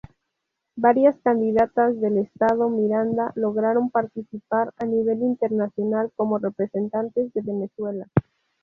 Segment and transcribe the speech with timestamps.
[0.77, 8.07] Varias candidatas del estado Miranda lograron participar a nivel internacional como representantes de Venezuela.